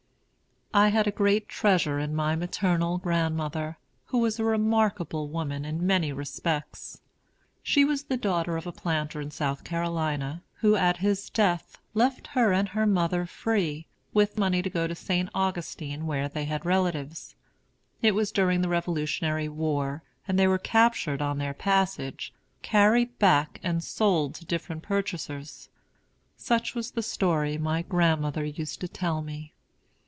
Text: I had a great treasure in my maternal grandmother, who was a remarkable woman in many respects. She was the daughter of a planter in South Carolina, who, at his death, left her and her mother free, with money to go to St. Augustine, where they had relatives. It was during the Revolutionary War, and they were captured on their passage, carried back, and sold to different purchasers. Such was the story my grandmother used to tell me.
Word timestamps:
I 0.73 0.87
had 0.87 1.05
a 1.05 1.11
great 1.11 1.49
treasure 1.49 1.99
in 1.99 2.15
my 2.15 2.33
maternal 2.37 2.97
grandmother, 2.97 3.77
who 4.05 4.19
was 4.19 4.39
a 4.39 4.45
remarkable 4.45 5.27
woman 5.27 5.65
in 5.65 5.85
many 5.85 6.13
respects. 6.13 7.01
She 7.61 7.83
was 7.83 8.03
the 8.03 8.15
daughter 8.15 8.55
of 8.55 8.65
a 8.65 8.71
planter 8.71 9.19
in 9.19 9.31
South 9.31 9.65
Carolina, 9.65 10.43
who, 10.61 10.77
at 10.77 10.95
his 10.99 11.29
death, 11.29 11.77
left 11.93 12.27
her 12.27 12.53
and 12.53 12.69
her 12.69 12.85
mother 12.87 13.25
free, 13.25 13.85
with 14.13 14.37
money 14.39 14.61
to 14.61 14.69
go 14.69 14.87
to 14.87 14.95
St. 14.95 15.27
Augustine, 15.35 16.05
where 16.07 16.29
they 16.29 16.45
had 16.45 16.65
relatives. 16.65 17.35
It 18.01 18.15
was 18.15 18.31
during 18.31 18.61
the 18.61 18.69
Revolutionary 18.69 19.49
War, 19.49 20.03
and 20.25 20.39
they 20.39 20.47
were 20.47 20.57
captured 20.57 21.21
on 21.21 21.37
their 21.37 21.53
passage, 21.53 22.33
carried 22.61 23.19
back, 23.19 23.59
and 23.61 23.83
sold 23.83 24.35
to 24.35 24.45
different 24.45 24.83
purchasers. 24.83 25.67
Such 26.37 26.75
was 26.75 26.91
the 26.91 27.03
story 27.03 27.57
my 27.57 27.81
grandmother 27.81 28.45
used 28.45 28.79
to 28.79 28.87
tell 28.87 29.21
me. 29.21 29.51